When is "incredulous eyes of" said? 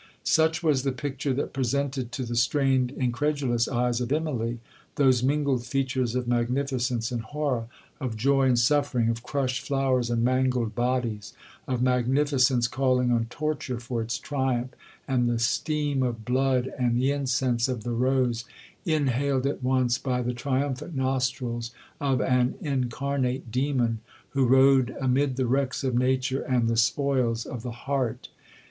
2.97-4.09